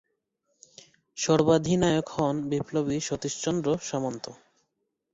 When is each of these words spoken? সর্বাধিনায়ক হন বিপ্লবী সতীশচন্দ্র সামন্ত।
সর্বাধিনায়ক 1.17 2.07
হন 2.15 2.35
বিপ্লবী 2.51 2.97
সতীশচন্দ্র 2.99 3.67
সামন্ত। 3.81 4.25